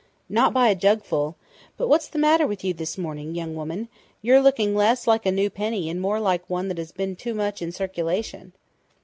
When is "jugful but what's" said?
0.75-2.07